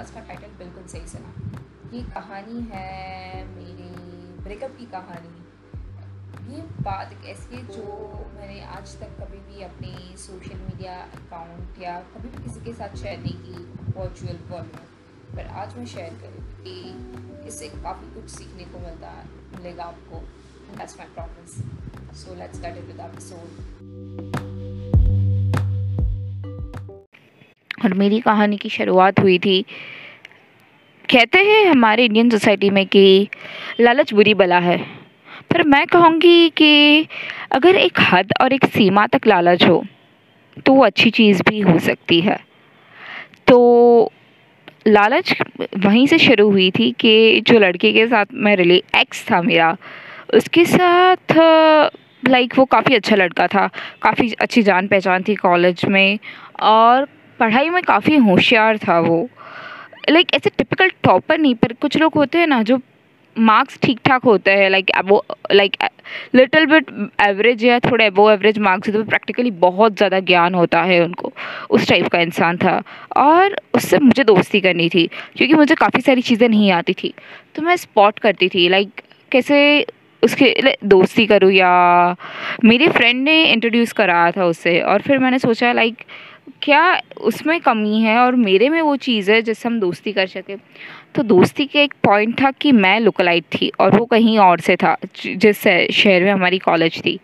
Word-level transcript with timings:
Podcast 0.00 0.14
का 0.14 0.20
title 0.28 0.52
बिल्कुल 0.58 0.84
सही 0.86 1.06
सुना। 1.06 1.30
ये 1.94 2.02
कहानी 2.02 2.60
है 2.72 3.44
मेरी 3.46 3.88
ब्रेकअप 4.42 4.76
की 4.78 4.86
कहानी। 4.86 6.54
ये 6.54 6.62
बात 6.80 7.12
ऐसी 7.26 7.56
है 7.56 7.62
जो 7.66 7.84
मैंने 8.36 8.60
आज 8.76 8.94
तक 9.00 9.10
कभी 9.18 9.38
भी 9.48 9.62
अपने 9.62 9.90
सोशल 10.16 10.58
मीडिया 10.58 10.94
अकाउंट 11.16 11.82
या 11.82 11.98
कभी 12.14 12.28
भी 12.28 12.42
किसी 12.44 12.64
के 12.64 12.72
साथ 12.72 12.96
शेयर 12.96 13.20
नहीं 13.20 13.34
की 13.34 13.52
वर्चुअल 13.98 14.38
वर्ल्ड 14.50 14.72
में। 14.76 15.36
पर 15.36 15.52
आज 15.58 15.76
मैं 15.76 15.86
शेयर 15.86 16.18
करूँ 16.22 16.46
कि 16.62 17.46
इससे 17.48 17.68
काफ़ी 17.82 18.14
कुछ 18.14 18.30
सीखने 18.30 18.64
को 18.64 18.78
मिलता 18.78 19.12
मिलेगा 19.56 19.84
आपको। 19.84 20.20
That's 20.78 20.98
my 20.98 21.14
promise 21.14 22.20
so 22.22 22.34
let's 22.34 22.60
get 22.60 22.76
it 22.76 22.84
with 22.84 23.00
episode 23.00 23.68
और 27.84 27.94
मेरी 27.94 28.20
कहानी 28.20 28.56
की 28.56 28.68
शुरुआत 28.68 29.20
हुई 29.20 29.38
थी 29.38 29.64
कहते 31.10 31.38
हैं 31.38 31.64
हमारे 31.66 32.04
इंडियन 32.04 32.28
सोसाइटी 32.30 32.68
में 32.70 32.86
कि 32.86 33.28
लालच 33.80 34.12
बुरी 34.14 34.34
बला 34.34 34.58
है। 34.58 34.76
पर 35.50 35.62
मैं 35.62 35.86
कहूँगी 35.86 36.50
कि 36.50 37.06
अगर 37.52 37.76
एक 37.76 38.00
हद 38.02 38.32
और 38.42 38.52
एक 38.52 38.64
सीमा 38.64 39.06
तक 39.06 39.26
लालच 39.26 39.64
हो 39.68 39.82
तो 40.66 40.74
वो 40.74 40.84
अच्छी 40.84 41.10
चीज़ 41.10 41.42
भी 41.48 41.60
हो 41.60 41.78
सकती 41.78 42.20
है। 42.20 42.38
तो 43.48 44.12
लालच 44.86 45.34
वहीं 45.76 46.06
से 46.06 46.18
शुरू 46.18 46.48
हुई 46.50 46.70
थी 46.70 46.90
कि 47.00 47.40
जो 47.40 47.58
लड़के 47.58 47.92
के 47.92 48.06
साथ 48.06 48.26
मैं 48.34 48.54
रिले 48.56 48.76
एक्स 48.96 49.24
था 49.30 49.42
मेरा, 49.42 49.76
उसके 50.34 50.64
साथ 50.64 51.36
लाइक 52.28 52.58
वो 52.58 52.64
काफ़ी 52.66 52.94
अच्छा 52.94 53.16
लड़का 53.16 53.46
था, 53.46 53.68
काफ़ी 54.02 54.32
अच्छी 54.40 54.62
जान 54.62 54.88
पहचान 54.88 55.22
थी 55.28 55.34
कॉलेज 55.34 55.84
में, 55.84 56.18
और 56.62 57.08
पढ़ाई 57.40 57.68
में 57.70 57.82
काफ़ी 57.82 58.16
होशियार 58.16 58.78
था 58.78 59.00
वो। 59.00 59.28
लाइक 60.08 60.34
ऐसे 60.34 60.50
टिपिकल 60.50 60.90
टॉपर 61.04 61.38
नहीं, 61.38 61.54
पर 61.54 61.72
कुछ 61.72 61.96
लोग 61.96 62.14
होते 62.14 62.38
हैं 62.38 62.46
ना 62.46 62.62
जो 62.62 62.80
मार्क्स 63.36 63.78
ठीक 63.82 63.98
ठाक 64.04 64.24
होते 64.24 64.50
हैं 64.50 64.70
लाइक 64.70 64.90
वो 65.06 65.24
लाइक 65.52 65.76
लिटिल 66.34 66.66
बिट 66.66 66.86
एवरेज 67.20 67.64
या 67.64 67.78
थोड़े 67.80 68.06
अबो 68.06 68.30
एवरेज 68.30 68.58
मार्क्स 68.58 68.88
होते 68.88 69.02
प्रैक्टिकली 69.02 69.50
बहुत 69.60 69.96
ज़्यादा 69.96 70.20
ज्ञान 70.20 70.54
होता 70.54 70.82
है 70.82 71.02
उनको। 71.04 71.32
उस 71.70 71.88
टाइप 71.88 72.08
का 72.08 72.20
इंसान 72.20 72.56
था। 72.56 72.82
और 73.18 73.56
उससे 73.74 73.98
मुझे 73.98 74.24
दोस्ती 74.24 74.60
करनी 74.60 74.88
थी, 74.88 75.06
क्योंकि 75.36 75.54
मुझे 75.54 75.74
काफ़ी 75.74 76.00
सारी 76.02 76.22
चीज़ें 76.22 76.48
नहीं 76.48 76.70
आती 76.72 76.92
थी। 76.94 77.12
तो 77.56 77.62
मैं 77.62 77.76
स्पॉट 77.76 78.18
करती 78.18 78.48
थी 78.48 78.68
लाइक 78.68 79.02
कैसे 79.32 79.86
उसके 80.22 80.54
दोस्ती 80.84 81.26
करूँ 81.26 81.50
या 81.52 82.16
मेरे 82.64 82.88
फ्रेंड 82.88 83.22
ने 83.24 83.42
इंट्रोड्यूस 83.44 83.92
कराया 83.92 84.30
था 84.32 84.44
उससे 84.46 84.80
और 84.82 85.02
फिर 85.02 85.18
मैंने 85.18 85.38
सोचा 85.38 85.72
लाइक 85.72 86.04
क्या 86.62 87.00
उसमें 87.20 87.60
कमी 87.60 88.00
है 88.00 88.18
और 88.18 88.36
मेरे 88.36 88.68
में 88.68 88.82
वो 88.82 88.96
चीज़ 88.96 89.30
है 89.30 89.42
जिससे 89.42 89.68
हम 89.68 89.80
दोस्ती 89.80 90.12
कर 90.12 90.26
सकें? 90.26 90.56
तो 91.14 91.22
दोस्ती 91.22 91.66
का 91.66 91.80
एक 91.80 91.94
पॉइंट 92.04 92.42
था 92.42 92.50
कि 92.50 92.72
मैं 92.72 93.00
लुकलाइट 93.00 93.44
थी 93.44 93.72
और 93.80 93.98
वो 93.98 94.04
कहीं 94.04 94.38
और 94.38 94.60
से 94.60 94.76
था 94.76 94.96
जिस 95.26 95.62
शहर 95.92 96.22
में 96.22 96.32
हमारी 96.32 96.58
कॉलेज 96.58 97.04
थी। 97.04 97.20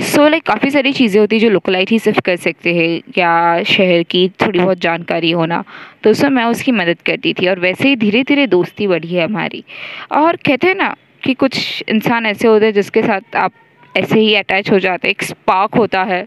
सो 0.00 0.22
so, 0.22 0.30
लाइक 0.30 0.42
काफ़ी 0.42 0.70
सारी 0.70 0.92
चीज़ें 0.92 1.20
होती 1.20 1.38
जो 1.38 1.50
लुकलाइट 1.50 1.90
ही 1.90 1.98
सिर्फ़ 1.98 2.20
कर 2.20 2.36
सकते 2.36 2.74
हैं 2.74 3.02
या 3.18 3.62
शहर 3.62 4.02
की 4.02 4.28
थोड़ी 4.28 4.58
बहुत 4.58 4.78
जानकारी 4.78 5.30
होना। 5.30 5.64
तो 6.04 6.10
उसमें 6.10 6.30
मैं 6.30 6.44
उसकी 6.44 6.72
मदद 6.72 6.98
करती 7.06 7.32
थी 7.32 7.48
और 7.48 7.58
वैसे 7.58 7.88
ही 7.88 7.96
धीरे 7.96 8.22
धीरे 8.22 8.46
दोस्ती 8.46 8.86
बढ़ी 8.86 9.14
है 9.14 9.24
हमारी। 9.24 9.64
और 10.12 10.36
कहते 10.36 10.66
हैं 10.66 10.74
ना 10.74 10.96
कि 11.24 11.34
कुछ 11.34 11.84
इंसान 11.88 12.26
ऐसे 12.26 12.48
होते 12.48 12.64
हैं 12.64 12.72
जिसके 12.72 13.02
साथ 13.02 13.36
आप 13.36 13.52
ऐसे 13.96 14.20
ही 14.20 14.34
अटैच 14.34 14.70
हो 14.70 14.78
जाते 14.78 15.08
हैं 15.08 15.10
एक 15.10 15.22
स्पार्क 15.22 15.74
होता 15.74 16.02
है। 16.02 16.26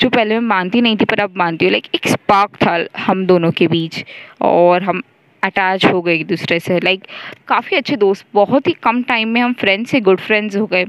जो 0.00 0.08
पहले 0.10 0.34
मैं 0.34 0.46
मानती 0.48 0.80
नहीं 0.80 0.96
थी, 0.96 1.04
पर 1.04 1.20
अब 1.20 1.34
मानती 1.36 1.64
हूँ। 1.64 1.72
लाइक 1.72 1.86
एक 1.94 2.08
स्पार्क 2.08 2.56
था 2.56 2.78
हम 2.98 3.24
दोनों 3.26 3.50
के 3.52 3.66
बीच, 3.68 4.04
और 4.40 4.82
हम 4.82 5.02
अटैच 5.42 5.84
हो 5.86 6.00
गए 6.02 6.14
एक 6.14 6.26
दूसरे 6.26 6.58
से। 6.60 6.78
लाइक 6.80 7.06
काफ़ी 7.48 7.76
अच्छे 7.76 7.96
दोस्त, 7.96 8.26
बहुत 8.34 8.66
ही 8.66 8.72
कम 8.82 9.02
टाइम 9.02 9.28
में 9.28 9.40
हम 9.40 9.52
फ्रेंड्स 9.52 9.90
से 9.90 10.00
गुड 10.00 10.20
फ्रेंड्स 10.20 10.56
हो 10.56 10.66
गए। 10.66 10.84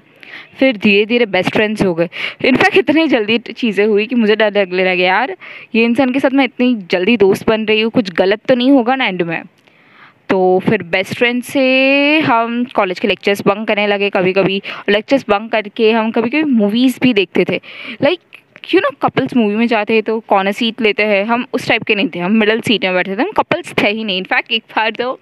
फिर 0.59 0.77
धीरे 0.77 1.05
धीरे 1.05 1.25
बेस्ट 1.25 1.53
फ्रेंड्स 1.53 1.83
हो 1.85 1.93
गए। 1.93 2.09
इनफैक्ट 2.45 2.77
इतनी 2.77 3.07
जल्दी 3.07 3.37
चीज़ें 3.37 3.85
हुई 3.85 4.05
कि 4.05 4.15
मुझे 4.15 4.35
डर 4.35 4.53
लगने 4.53 4.85
लगे, 4.85 5.03
यार, 5.03 5.35
ये 5.75 5.83
इंसान 5.85 6.13
के 6.13 6.19
साथ 6.19 6.33
मैं 6.33 6.45
इतनी 6.45 6.73
जल्दी 6.91 7.17
दोस्त 7.17 7.47
बन 7.49 7.65
रही 7.65 7.81
हूँ, 7.81 7.91
कुछ 7.91 8.11
गलत 8.13 8.45
तो 8.47 8.55
नहीं 8.55 8.71
होगा 8.71 8.95
ना 8.95 9.05
एंड 9.05 9.21
में? 9.21 9.43
तो 10.29 10.59
फिर 10.59 10.83
बेस्ट 10.83 11.13
फ्रेंड 11.13 11.41
से 11.43 12.19
हम 12.19 12.63
कॉलेज 12.75 12.99
के 12.99 13.07
लेक्चर्स 13.07 13.41
बंक 13.47 13.67
करने 13.67 13.85
लगे 13.87 14.09
कभी 14.09 14.33
कभी 14.33 14.61
लेक्चर्स 14.89 15.25
बंक 15.29 15.51
करके 15.51 15.91
हम 15.91 16.11
कभी 16.11 16.29
कभी 16.29 16.43
मूवीज़ 16.43 16.97
भी 17.01 17.13
देखते 17.13 17.45
थे। 17.49 17.59
Like 18.03 18.19
you 18.73 18.79
know 18.79 18.89
couples 19.01 19.35
movie 19.35 19.55
में 19.55 19.67
जाते 19.67 19.93
हैं 19.93 20.03
तो 20.03 20.19
कॉर्नर 20.19 20.51
सीट 20.51 20.81
लेते 20.81 21.03
हैं? 21.03 21.23
हम 21.25 21.45
उस 21.53 21.67
टाइप 21.67 21.83
के 21.83 21.95
नहीं 21.95 22.09
थे, 22.15 22.19
हम 22.19 22.31
मिडल 22.31 22.61
सीट 22.61 22.85
में 22.85 22.93
बैठे 22.93 23.15
थे, 23.15 23.21
हम 23.21 23.31
कपल्स 23.37 23.73
थे 23.81 23.89
ही 23.89 24.03
नहीं। 24.03 24.17
इनफैक्ट 24.17 24.51
एक 24.51 24.63
बार 24.75 24.91
तो 24.91 25.19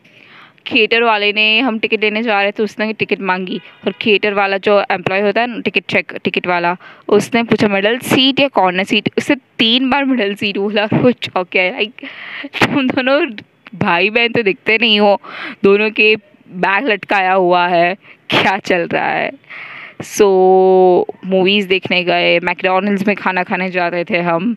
थिएटर 0.66 1.04
वाले 1.04 1.32
ने 1.34 1.60
हम 1.60 1.80
टिकट 1.80 2.02
लेने 2.02 2.22
जा 2.24 2.42
रहे 2.42 2.52
थे, 2.52 2.64
उसने 2.64 2.92
टिकट 2.94 3.22
मांगी। 3.22 3.60
और 3.86 3.94
थिएटर 4.06 4.34
वाला 4.34 4.58
जो 4.58 4.80
एम्प्लॉय 4.92 5.22
होता 5.22 5.42
है 5.42 5.48
ना 5.48 5.60
टिकट 5.60 5.86
चेक 5.90 6.14
टिकट 6.24 6.48
वाला, 6.48 6.76
उसने 7.08 7.44
पूछा 7.44 7.68
मिडल 7.68 7.98
सीट 8.06 8.40
या 8.40 8.48
कॉर्नर 8.48 8.84
सीट 8.84 9.10
उससे 9.18 9.36
तीन 9.60 9.90
बार 9.90 10.06
मिडल 10.06 10.34
सीट 10.36 10.58
बोला, 10.58 10.86
वो 10.94 11.12
है। 11.56 11.72
लाइक 11.72 12.06
तुम 12.64 12.88
दोनों 12.88 13.26
भाई 13.80 14.10
बहन 14.10 14.32
तो 14.32 14.44
दिखते 14.44 14.78
नहीं 14.78 15.00
हो। 15.00 15.20
दोनों 15.64 15.90
के 15.92 16.16
बैग 16.56 16.88
लटकाया 16.88 17.34
हुआ 17.34 17.68
है। 17.68 17.94
क्या 18.30 18.58
चल 18.58 18.88
रहा 18.88 19.10
है? 19.10 19.32
सो 20.06 21.08
मूवीज़ 21.26 21.68
देखने 21.68 22.04
गए 22.04 22.40
मैकडोनल्ड्स 22.42 23.08
में 23.08 23.16
खाना 23.16 23.44
खाने 23.44 23.70
जाते 23.72 24.04
थे 24.10 24.20
हम, 24.22 24.56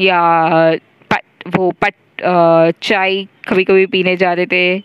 या 0.00 0.20
पट, 1.10 1.22
वो 1.56 1.70
पट 1.82 1.94
चाय 2.82 3.22
कभी 3.48 3.64
कभी 3.64 3.86
पीने 3.86 4.16
जाते 4.16 4.46
थे। 4.46 4.82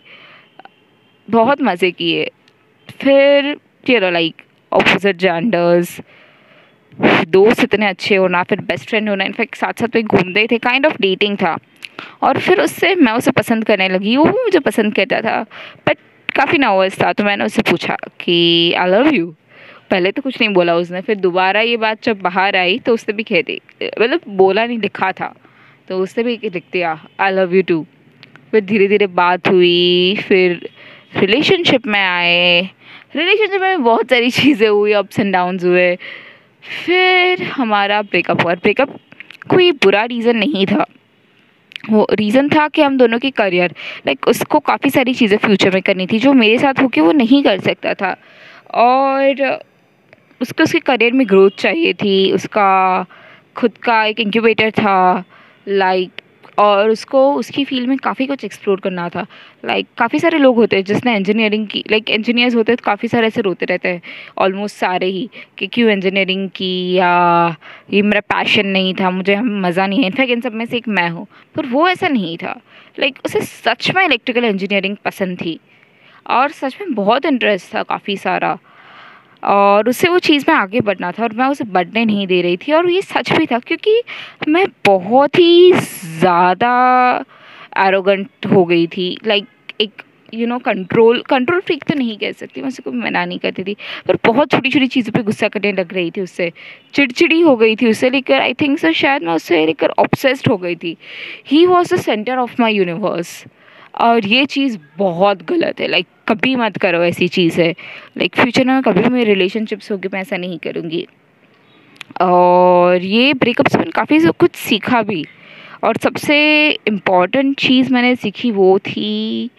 बहुत 1.28 1.62
मज़े 1.62 1.90
किए। 1.92 2.30
फिर 3.00 3.56
यू 3.84 4.10
लाइक 4.10 4.42
ऑपोजिट 4.72 5.16
जेंडर्स 5.16 6.00
दोस्त 7.28 7.62
इतने 7.64 7.86
अच्छे 7.86 8.16
होना, 8.16 8.42
फिर 8.42 8.60
बेस्ट 8.60 8.88
फ्रेंड 8.88 9.08
होना 9.08 9.24
इनफैक्ट 9.24 9.54
साथ 9.56 9.80
साथ 9.80 9.96
में 9.96 10.04
घूमते 10.04 10.46
थे 10.50 10.58
काइंड 10.60 10.86
ऑफ़ 10.86 10.96
डेटिंग 11.02 11.36
था। 11.36 11.56
और 12.22 12.38
फिर 12.38 12.60
उससे 12.60 12.94
मैं 12.94 13.12
उसे 13.12 13.30
पसंद 13.30 13.64
करने 13.64 13.88
लगी, 13.88 14.16
वो 14.16 14.24
भी 14.24 14.44
मुझे 14.44 14.58
पसंद 14.60 14.94
करता 14.94 15.20
था। 15.20 15.42
बट 15.86 15.98
काफ़ी 16.28 16.58
नर्वस 16.58 17.00
था 17.02 17.12
तो 17.12 17.24
मैंने 17.24 17.44
उससे 17.44 17.62
पूछा 17.70 17.96
कि 18.20 18.72
आई 18.72 18.90
लव 18.90 19.14
यू 19.14 19.34
पहले 19.90 20.10
तो 20.12 20.22
कुछ 20.22 20.40
नहीं 20.40 20.52
बोला 20.54 20.74
उसने, 20.76 21.00
फिर 21.00 21.16
दोबारा 21.18 21.60
ये 21.60 21.76
बात 21.76 22.02
जब 22.04 22.20
बाहर 22.22 22.56
आई 22.56 22.78
तो 22.78 22.94
उसने 22.94 23.14
भी 23.14 23.22
कह 23.22 23.42
दी 23.42 23.60
मतलब 23.82 24.20
बोला 24.28 24.66
नहीं, 24.66 24.78
लिखा 24.78 25.12
था। 25.12 25.34
तो 25.88 25.98
उसने 25.98 26.24
भी 26.24 26.38
लिख 26.44 26.64
दिया 26.72 26.98
आई 27.20 27.32
लव 27.32 27.54
यू 27.54 27.62
टू 27.62 27.84
फिर 28.50 28.64
धीरे 28.64 28.86
धीरे 28.88 29.06
बात 29.06 29.48
हुई, 29.48 30.16
फिर 30.28 30.68
रिलेशनशिप 31.16 31.86
में 31.86 32.00
आए। 32.00 32.60
रिलेशनशिप 33.16 33.60
में 33.60 33.82
बहुत 33.84 34.10
सारी 34.10 34.30
चीज़ें 34.40 34.68
हुई 34.68 34.92
अप्स 34.92 35.18
एंड 35.20 35.32
डाउन्स 35.32 35.64
हुए। 35.64 35.94
फिर 36.84 37.42
हमारा 37.44 38.00
ब्रेकअप 38.02 38.42
हुआ 38.44 38.54
ब्रेकअप 38.54 38.96
कोई 39.50 39.70
बुरा 39.74 40.04
रीज़न 40.04 40.36
नहीं 40.36 40.66
था। 40.66 40.86
वो 41.90 42.06
रीज़न 42.12 42.48
था 42.48 42.66
कि 42.68 42.82
हम 42.82 42.96
दोनों 42.98 43.18
की 43.18 43.30
करियर 43.32 43.74
लाइक 44.06 44.28
उसको 44.28 44.58
काफ़ी 44.60 44.90
सारी 44.90 45.14
चीज़ें 45.14 45.36
फ्यूचर 45.38 45.74
में 45.74 45.82
करनी 45.82 46.06
थी, 46.06 46.18
जो 46.18 46.32
मेरे 46.32 46.58
साथ 46.58 46.82
होके 46.82 47.00
वो 47.00 47.12
नहीं 47.12 47.42
कर 47.42 47.60
सकता 47.60 47.94
था। 47.94 48.14
और 48.76 49.58
उसको 50.40 50.62
उसके 50.62 50.78
करियर 50.80 51.12
में 51.12 51.26
ग्रोथ 51.28 51.50
चाहिए 51.58 51.92
थी, 51.94 52.32
उसका 52.32 53.06
खुद 53.56 53.76
का 53.78 54.04
एक 54.04 54.20
इंक्यूबेटर 54.20 54.70
था 54.72 55.24
लाइक 55.66 56.10
और 56.58 56.90
उसको, 56.90 57.20
उसकी 57.34 57.64
फ़ील्ड 57.64 57.88
में 57.88 57.96
काफ़ी 57.98 58.26
कुछ 58.26 58.44
एक्सप्लोर 58.44 58.80
करना 58.80 59.08
था। 59.08 59.26
लाइक 59.64 59.86
काफ़ी 59.98 60.18
सारे 60.18 60.38
लोग 60.38 60.56
होते 60.56 60.76
हैं 60.76 60.84
जिसने 60.84 61.14
इंजीनियरिंग 61.16 61.66
की 61.66 61.82
लाइक 61.90 62.10
इंजीनियर्स 62.10 62.54
होते 62.54 62.72
हैं 62.72 62.76
तो 62.76 62.84
काफ़ी 62.84 63.08
सारे 63.08 63.26
ऐसे 63.26 63.40
रोते 63.40 63.66
रहते 63.66 63.88
हैं 63.88 64.02
ऑलमोस्ट 64.38 64.76
सारे 64.76 65.06
ही, 65.06 65.28
कि 65.58 65.66
क्यों 65.66 65.90
इंजीनियरिंग 65.90 66.48
की 66.50 66.92
या 66.94 67.56
ये 67.92 68.02
मेरा 68.02 68.20
पैशन 68.28 68.66
नहीं 68.68 68.94
था, 68.94 69.10
मुझे 69.10 69.36
मज़ा 69.36 69.86
नहीं 69.86 70.00
है। 70.00 70.06
इनफैक्ट 70.06 70.32
इन 70.32 70.40
सब 70.40 70.54
में 70.54 70.64
से 70.66 70.76
एक 70.76 70.88
मैं 70.88 71.08
हूँ, 71.10 71.26
पर 71.54 71.66
वो 71.66 71.88
ऐसा 71.88 72.08
नहीं 72.08 72.36
था। 72.38 72.60
लाइक 72.98 73.18
उसे 73.24 73.40
सच 73.42 73.90
में 73.96 74.04
इलेक्ट्रिकल 74.04 74.44
इंजीनियरिंग 74.44 74.96
पसंद 75.04 75.38
थी, 75.40 75.58
और 76.26 76.50
सच 76.52 76.76
में 76.80 76.94
बहुत 76.94 77.26
इंटरेस्ट 77.26 77.74
था 77.74 77.82
काफ़ी 77.84 78.16
सारा। 78.18 78.58
और 79.42 79.88
उससे 79.88 80.08
वो 80.08 80.18
चीज़ 80.20 80.44
में 80.48 80.54
आगे 80.56 80.80
बढ़ना 80.80 81.12
था 81.12 81.22
और 81.22 81.32
मैं 81.32 81.46
उसे 81.46 81.64
बढ़ने 81.66 82.04
नहीं 82.04 82.26
दे 82.26 82.40
रही 82.42 82.56
थी 82.56 82.72
और 82.72 82.90
ये 82.90 83.02
सच 83.02 83.32
भी 83.32 83.46
था 83.46 83.58
क्योंकि 83.60 84.02
मैं 84.48 84.66
बहुत 84.86 85.38
ही 85.38 85.72
ज़्यादा 85.72 87.24
एरोगेंट 87.78 88.46
हो 88.52 88.64
गई 88.64 88.86
थी 88.86 89.16
लाइक 89.26 89.46
एक 89.80 90.02
you 90.34 90.46
know 90.46 90.58
control 90.58 91.20
control 91.28 91.60
freak 91.60 91.84
तो 91.84 91.94
नहीं 91.94 92.16
कह 92.18 92.32
सकती, 92.32 92.60
मैं 92.60 92.68
उसे 92.68 92.82
कोई 92.82 92.92
मना 92.94 93.24
नहीं 93.24 93.38
करती 93.38 93.62
थी, 93.64 93.74
पर 94.06 94.16
बहुत 94.26 94.50
छोटी 94.50 94.70
छोटी 94.70 94.86
चीज़ों 94.86 95.12
पे 95.12 95.22
गुस्सा 95.22 95.48
करने 95.48 95.72
लग 95.72 95.94
रही 95.94 96.10
थी 96.10 96.20
उससे, 96.20 96.50
चिड़चिड़ी 96.94 97.40
हो 97.40 97.56
गई 97.56 97.76
थी 97.76 97.90
उससे 97.90 98.10
लेकर 98.10 98.40
आई 98.40 98.54
थिंक 98.60 98.78
सर 98.78 98.92
शायद 98.92 99.22
मैं 99.22 99.34
उससे 99.34 99.64
लेकर 99.66 99.90
ऑब्सेस्ड 99.98 100.48
हो 100.48 100.56
गई 100.56 100.76
थी। 100.76 100.96
He 101.46 101.64
was 101.66 101.94
the 101.94 101.98
centre 102.00 102.38
of 102.38 102.54
my 102.60 102.74
universe 102.74 103.44
और 104.00 104.26
ये 104.26 104.44
चीज़ 104.46 104.78
बहुत 104.98 105.42
गलत 105.48 105.80
है। 105.80 105.88
लाइक 105.88 106.06
कभी 106.28 106.54
मत 106.56 106.76
करो 106.78 107.02
ऐसी 107.04 107.28
चीज़। 107.28 107.60
है 107.60 107.70
लाइक 108.18 108.36
फ्यूचर 108.36 108.64
में 108.64 108.82
कभी 108.82 109.08
मेरे 109.08 109.32
रिलेशनशिप्स 109.32 109.90
होगी 109.92 110.08
मैं 110.12 110.20
ऐसा 110.20 110.36
नहीं 110.36 110.58
करूँगी। 110.58 111.06
और 112.20 113.04
ये 113.04 113.32
ब्रेकअप 113.34 113.68
से 113.68 113.78
मैंने 113.78 113.90
काफ़ी 113.90 114.20
कुछ 114.38 114.54
सीखा 114.56 115.02
भी। 115.02 115.24
और 115.84 115.96
सबसे 115.96 116.36
इंपॉर्टेंट 116.88 117.56
चीज़ 117.58 117.92
मैंने 117.92 118.14
सीखी 118.16 118.50
वो 118.50 118.78
थी 118.78 119.50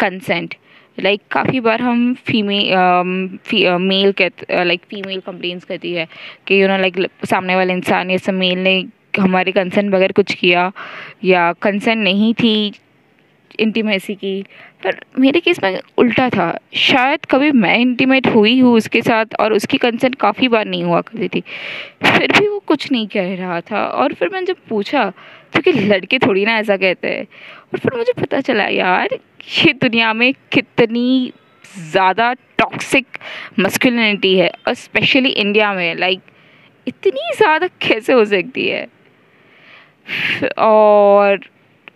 कंसेंट 0.00 0.54
लाइक 1.00 1.20
like, 1.20 1.32
काफ़ी 1.32 1.60
बार 1.60 1.80
हम 1.80 2.14
फीमेल 2.14 3.78
मेल 3.80 4.12
कहते 4.12 4.64
लाइक 4.64 4.80
फीमेल 4.90 5.20
कंप्लेंट्स 5.20 5.64
करती 5.64 5.92
है 5.92 6.06
कि 6.46 6.62
यू 6.62 6.68
नो 6.68 6.76
लाइक 6.78 7.06
सामने 7.24 7.56
वाले 7.56 7.72
इंसान 7.72 8.10
या 8.10 8.16
सब 8.16 8.34
मेल 8.34 8.58
ने 8.58 8.74
हमारे 9.18 9.52
कंसेंट 9.52 9.90
बगैर 9.92 10.12
कुछ 10.12 10.34
किया 10.34 10.70
या 11.24 11.52
कंसेंट 11.52 11.98
नहीं 12.04 12.32
थी 12.34 12.72
इंटीमेसी 13.60 14.14
की। 14.14 14.42
पर 14.84 14.96
मेरे 15.18 15.40
केस 15.40 15.62
में 15.62 15.80
उल्टा 15.98 16.28
था। 16.30 16.46
शायद 16.74 17.26
कभी 17.30 17.50
मैं 17.52 17.76
इंटीमेट 17.78 18.26
हुई 18.26 18.58
हूँ 18.60 18.74
उसके 18.76 19.02
साथ 19.02 19.34
और 19.40 19.52
उसकी 19.52 19.78
कंसेंट 19.78 20.14
काफ़ी 20.14 20.48
बार 20.48 20.66
नहीं 20.66 20.84
हुआ 20.84 21.00
करती 21.00 21.28
थी। 21.28 21.40
फिर 22.04 22.32
भी 22.32 22.48
वो 22.48 22.58
कुछ 22.66 22.90
नहीं 22.92 23.06
कह 23.06 23.34
रहा 23.34 23.60
था। 23.60 23.84
और 23.86 24.14
फिर 24.14 24.28
मैंने 24.32 24.46
जब 24.46 24.56
पूछा 24.68 25.04
क्योंकि 25.52 25.72
लड़के 25.72 26.18
थोड़ी 26.18 26.44
ना 26.44 26.56
ऐसा 26.58 26.76
कहते 26.76 27.08
हैं? 27.08 27.24
और 27.72 27.78
फिर 27.78 27.96
मुझे 27.96 28.12
पता 28.20 28.40
चला, 28.40 28.64
यार, 28.64 29.18
ये 29.58 29.72
दुनिया 29.72 30.12
में 30.12 30.32
कितनी 30.52 31.32
ज़्यादा 31.90 32.32
टॉक्सिक 32.58 33.06
मस्कुलिनिटी 33.60 34.36
है 34.38 34.50
और 34.68 34.74
स्पेशली 34.74 35.28
इंडिया 35.30 35.72
में। 35.74 35.94
लाइक 35.96 36.20
इतनी 36.86 37.30
ज़्यादा 37.36 37.66
कैसे 37.82 38.12
हो 38.12 38.24
सकती 38.24 38.66
है? 38.68 38.86
और 40.58 41.40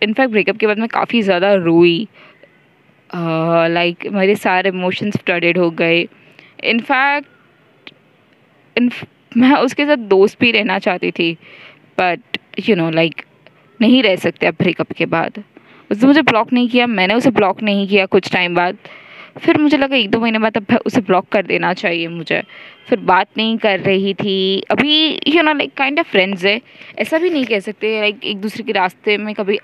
इनफैक्ट 0.01 0.31
ब्रेकअप 0.31 0.57
के 0.57 0.67
बाद 0.67 0.79
मैं 0.79 0.87
काफ़ी 0.89 1.21
ज़्यादा 1.21 1.53
रोई। 1.55 2.07
लाइक 3.09 3.97
uh, 3.99 4.11
मेरे 4.13 4.35
सारे 4.35 4.69
इमोशंस 4.69 5.17
फ्लडेड 5.17 5.57
हो 5.57 5.69
गए। 5.73 6.01
इनफैक्ट 6.65 7.91
इन 8.75 8.91
मैं 9.37 9.53
उसके 9.55 9.85
साथ 9.85 9.97
दोस्त 10.09 10.39
भी 10.41 10.51
रहना 10.51 10.79
चाहती 10.79 11.11
थी। 11.11 11.33
बट 11.99 12.37
यू 12.69 12.75
नो 12.75 12.89
लाइक 12.91 13.21
नहीं 13.79 14.01
रह 14.03 14.15
सकते 14.17 14.47
अब 14.47 14.55
ब्रेकअप 14.59 14.91
के 14.91 15.05
बाद। 15.07 15.43
उसने 15.89 16.07
मुझे 16.07 16.21
ब्लॉक 16.21 16.53
नहीं 16.53 16.69
किया 16.69 16.87
मैंने 16.87 17.13
उसे 17.13 17.31
ब्लॉक 17.31 17.61
नहीं 17.63 17.87
किया 17.87 18.05
कुछ 18.07 18.31
टाइम 18.31 18.55
बाद। 18.55 18.77
फिर 19.39 19.57
मुझे 19.57 19.77
लगा 19.77 19.95
एक 19.95 20.09
दो 20.11 20.19
महीने 20.19 20.39
बाद 20.39 20.57
अब 20.57 20.77
उसे 20.85 21.01
ब्लॉक 21.01 21.27
कर 21.31 21.45
देना 21.45 21.73
चाहिए 21.73 22.07
मुझे। 22.09 22.41
फिर 22.89 22.99
बात 23.01 23.27
नहीं 23.37 23.57
कर 23.57 23.79
रही 23.79 24.13
थी। 24.13 24.61
अभी 24.71 25.19
you 25.27 25.41
know 25.43 25.53
like 25.53 25.73
kind 25.77 25.99
of 25.99 26.07
friends 26.07 26.45
है। 26.45 26.59
ऐसा 26.99 27.17
भी 27.17 27.29
नहीं 27.29 27.45
कह 27.45 27.59
सकते 27.59 27.99
लाइक 27.99 28.25
एक 28.25 28.41
दूसरे 28.41 28.63
के 28.63 28.71
रास्ते 28.73 29.17
में 29.17 29.33
कभी 29.35 29.59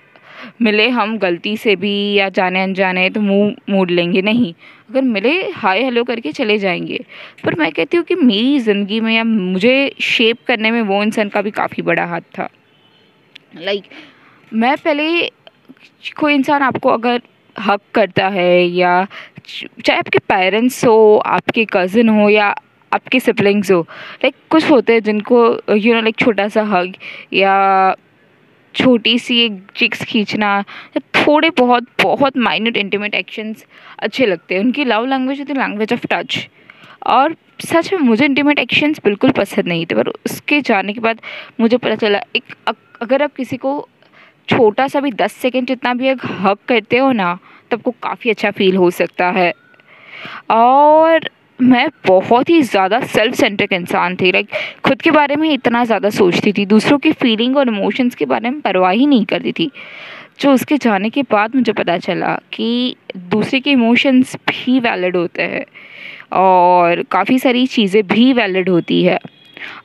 मिले 0.62 0.88
हम 0.90 1.18
गलती 1.18 1.56
से 1.58 1.76
भी 1.76 1.94
या 2.14 2.30
जाने 2.30 2.64
अनजाने 2.64 3.10
तो 3.10 3.22
मुँह 3.22 3.56
मोड़ 3.70 3.90
लेंगे। 3.92 4.22
नहीं 4.22 4.54
अगर 4.90 5.02
मिले 5.02 5.32
हाय 5.52 5.84
हेलो 5.84 6.04
करके 6.04 6.32
चले 6.32 6.58
जाएँगे। 6.58 7.04
पर 7.44 7.56
मैं 7.56 7.72
कहती 7.72 7.98
हूँ 7.98 8.06
कि 8.06 8.16
मेरी 8.16 8.60
ज़िंदगी 8.60 9.00
में 9.00 9.14
या 9.16 9.24
मुझे 9.24 9.94
शेप 10.02 10.46
करने 10.48 10.72
में 10.72 10.82
वो 10.82 11.02
इंसान 11.04 11.30
का 11.30 11.42
भी 11.42 11.52
काफ़ी 11.52 11.84
बड़ा 11.84 12.06
हाथ 12.06 12.22
था। 12.38 12.50
लाइक 13.56 13.84
like, 13.84 13.94
मैं 14.52 14.76
पहले 14.78 15.32
कोई 16.20 16.34
इंसान 16.34 16.62
आपको 16.62 16.90
अगर 16.90 17.22
हक 17.56 17.82
करता 17.96 18.28
है 18.28 18.64
या 18.64 19.06
चाहे 19.86 19.98
आपके 20.00 20.20
पेरेंट्स 20.20 20.84
हो 20.86 21.18
आपके 21.18 21.66
कज़न 21.66 22.10
हो 22.10 22.30
या 22.30 22.54
आपके 22.92 23.20
सिबलिंग्स 23.20 23.72
हो 23.72 23.80
लाइक 24.24 24.36
कुछ 24.50 24.70
होते 24.72 24.94
हैं 24.94 25.04
जिनको 25.04 25.40
यू 25.76 25.94
नो 25.94 26.02
लाइक 26.02 26.18
छोटा 26.18 26.48
सा 26.48 26.64
हग 26.64 26.94
या 27.34 27.54
छोटी 28.76 29.18
सी 29.20 29.40
एक 29.40 29.62
चिक्स 29.76 30.04
खींचना, 30.06 30.62
थोड़े 31.16 31.50
बहुत 31.58 31.88
बहुत 32.02 32.38
माइन्यूट 32.38 32.78
इंटीमेट 32.78 33.16
एक्शंस 33.16 33.66
अच्छे 34.00 34.26
लगते 34.26 34.56
हैं। 34.56 34.62
उनकी 34.62 34.86
लव 34.86 35.06
लैंग्वेज 35.06 35.40
होती 35.40 35.54
लैंग्वेज 35.54 35.94
ऑफ़ 35.94 36.06
टच 36.12 36.48
और 37.08 37.36
सच 37.66 37.92
में 37.94 38.00
मुझे 38.00 38.26
इंटीमेट 38.26 38.60
एक्शंस 38.60 39.00
बिल्कुल 39.04 39.32
पसंद 39.32 39.68
नहीं 39.68 39.86
थे, 39.86 39.96
पर 39.96 40.08
उसके 40.08 40.62
जाने 40.62 40.94
के 40.94 41.00
बाद 41.00 41.22
मुझे 41.60 41.78
पता 41.78 41.96
चला, 41.96 42.20
एक 42.36 42.74
अगर 43.02 43.24
आप 43.24 43.34
किसी 43.36 43.58
को 43.58 43.88
छोटा 44.50 44.88
सा 44.88 45.00
भी 45.00 45.12
दस 45.12 45.34
सेकेंड 45.34 45.68
जितना 45.68 45.94
भी 45.94 46.08
एक 46.10 46.26
हक 46.42 46.60
करते 46.68 46.98
हो 46.98 47.12
ना, 47.12 47.38
तब 47.72 47.82
को 47.82 47.92
काफ़ी 48.04 48.30
अच्छा 48.30 48.52
फील 48.52 48.76
हो 48.76 48.90
सकता 48.92 49.30
है। 49.32 49.52
और 50.52 51.30
मैं 51.60 51.88
बहुत 52.08 52.50
ही 52.50 52.62
ज़्यादा 52.62 53.00
सेल्फ 53.02 53.36
सेंट्रिक 53.36 53.74
इंसान 53.74 54.16
थी। 54.16 54.32
लाइक 54.32 54.48
खुद 54.86 55.02
के 55.02 55.12
बारे 55.12 55.36
में 55.36 55.50
इतना 55.52 55.84
ज़्यादा 55.86 56.10
सोचती 56.12 56.54
थी। 56.54 56.66
दूसरों 56.66 56.98
की 57.00 57.12
फीलिंग 57.14 57.58
और 57.58 57.68
इमोशंस 57.68 58.16
के 58.16 58.26
बारे 58.26 58.50
में 58.50 58.60
परवाह 58.62 58.92
ही 58.92 59.06
नहीं 59.06 59.26
करती 59.26 59.52
थी। 59.52 59.70
जो 60.42 60.54
उसके 60.54 60.78
जाने 60.78 61.10
के 61.10 61.22
बाद 61.32 61.56
मुझे 61.56 61.74
पता 61.74 61.98
चला 62.00 62.36
कि 62.54 62.96
दूसरे 63.30 63.60
के 63.60 63.72
इमोशंस 63.72 64.36
भी 64.50 64.80
वैलिड 64.80 65.16
होते 65.16 65.44
हैं 65.44 65.66
और 66.34 67.02
काफ़ी 67.12 67.40
सारी 67.40 67.66
चीज़ें 67.68 68.02
भी 68.08 68.32
वैलिड 68.34 68.70
होती 68.70 69.04
है। 69.04 69.20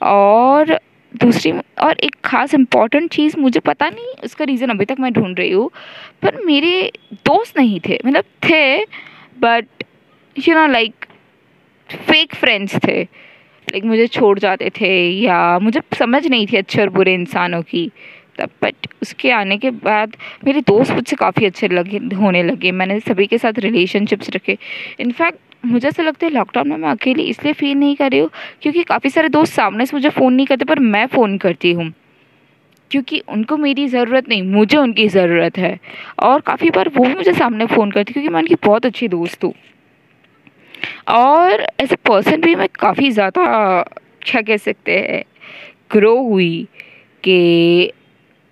और 0.02 0.78
दूसरी 1.14 1.52
और 1.82 1.98
एक 2.04 2.16
ख़ास 2.24 2.54
इंपॉर्टेंट 2.54 3.10
चीज़ 3.12 3.36
मुझे 3.40 3.60
पता 3.60 3.88
नहीं, 3.90 4.14
उसका 4.24 4.44
रीज़न 4.44 4.70
अभी 4.70 4.84
तक 4.84 4.96
मैं 5.00 5.12
ढूंढ 5.12 5.38
रही 5.38 5.50
हूँ, 5.50 5.70
पर 6.22 6.40
मेरे 6.44 6.90
दोस्त 7.26 7.58
नहीं 7.58 7.78
थे। 7.88 7.98
मतलब 8.06 8.24
थे 8.44 8.84
but 9.40 9.84
you 10.36 10.54
know 10.54 10.66
like 10.68 11.04
fake 11.90 12.34
friends 12.34 12.76
थे। 12.76 13.02
लाइक 13.02 13.84
मुझे 13.84 14.06
छोड़ 14.06 14.38
जाते 14.38 14.70
थे 14.70 14.92
या 15.10 15.58
मुझे 15.58 15.80
समझ 15.98 16.26
नहीं 16.26 16.46
थी 16.46 16.56
अच्छे 16.56 16.80
और 16.82 16.88
बुरे 16.88 17.14
इंसानों 17.14 17.62
की। 17.62 17.90
तब 18.38 18.50
बट 18.62 18.86
उसके 19.02 19.30
आने 19.30 19.56
के 19.58 19.70
बाद 19.70 20.16
मेरे 20.44 20.60
दोस्त 20.60 20.92
मुझसे 20.92 21.16
काफ़ी 21.16 21.46
अच्छे 21.46 21.68
लगे, 21.68 21.98
होने 21.98 22.42
लगे। 22.42 22.72
मैंने 22.72 23.00
सभी 23.00 23.26
के 23.26 23.38
साथ 23.38 23.58
रिलेशनशिप्स 23.58 24.30
रखे। 24.30 24.58
इनफैक्ट 25.00 25.38
मुझे 25.66 25.88
ऐसा 25.88 26.02
लगता 26.02 26.26
है 26.26 26.32
लॉकडाउन 26.32 26.68
में 26.68 26.76
मैं 26.76 26.90
अकेली 26.90 27.22
इसलिए 27.22 27.52
फील 27.52 27.76
नहीं 27.76 27.96
कर 27.96 28.10
रही 28.10 28.20
हूँ 28.20 28.30
क्योंकि 28.62 28.82
काफ़ी 28.82 29.10
सारे 29.10 29.28
दोस्त 29.28 29.52
सामने 29.52 29.86
से 29.86 29.96
मुझे 29.96 30.08
फ़ोन 30.08 30.34
नहीं 30.34 30.46
करते, 30.46 30.64
पर 30.64 30.78
मैं 30.78 31.06
फ़ोन 31.06 31.36
करती 31.38 31.72
हूँ। 31.72 31.92
क्योंकि 32.90 33.22
उनको 33.28 33.56
मेरी 33.56 33.86
ज़रूरत 33.88 34.28
नहीं, 34.28 34.42
मुझे 34.42 34.76
उनकी 34.78 35.08
ज़रूरत 35.08 35.58
है। 35.58 35.78
और 36.18 36.40
काफ़ी 36.40 36.70
बार 36.70 36.88
वो 36.88 37.04
भी 37.04 37.14
मुझे 37.14 37.32
सामने 37.32 37.66
फ़ोन 37.66 37.90
करती 37.90 38.12
क्योंकि 38.12 38.28
मैं 38.28 38.40
उनकी 38.40 38.54
बहुत 38.54 38.86
अच्छी 38.86 39.08
दोस्त 39.08 39.44
हूँ। 39.44 39.52
और 41.08 41.66
एज 41.80 41.92
ए 41.92 41.96
पर्सन 42.06 42.40
भी 42.40 42.54
मैं 42.54 42.68
काफ़ी 42.80 43.10
ज़्यादा 43.10 43.44
अच्छा 43.80 44.40
कह 44.42 44.56
सकते 44.56 44.98
हैं 45.00 45.22
ग्रो 45.92 46.16
हुई 46.22 46.66
कि 47.24 47.92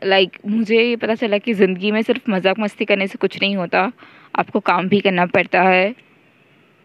लाइक 0.02 0.30
like, 0.30 0.46
मुझे 0.46 0.82
ये 0.82 0.96
पता 0.96 1.14
चला 1.14 1.38
कि 1.38 1.54
ज़िंदगी 1.54 1.90
में 1.92 2.00
सिर्फ़ 2.02 2.30
मज़ाक 2.30 2.58
मस्ती 2.58 2.84
करने 2.84 3.06
से 3.06 3.18
कुछ 3.18 3.40
नहीं 3.42 3.56
होता 3.56 3.90
आपको 4.34 4.60
काम 4.60 4.88
भी 4.88 5.00
करना 5.00 5.26
पड़ता 5.26 5.62
है। 5.62 5.94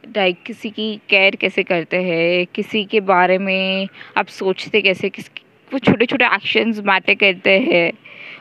लाइक 0.03 0.41
किसी 0.45 0.69
की 0.69 0.95
केयर 1.09 1.35
कैसे 1.35 1.63
करते 1.63 1.97
हैं 2.03 2.45
किसी 2.55 2.83
के 2.85 2.99
बारे 3.01 3.37
में 3.37 3.87
आप 4.17 4.27
सोचते 4.29 4.81
कैसे 4.81 5.09
किस 5.09 5.29
वो 5.71 5.79
छोटे 5.79 6.05
छोटे 6.05 6.25
एक्शंस 6.25 6.79
मैटर 6.85 7.15
करते 7.15 7.57
हैं 7.61 7.91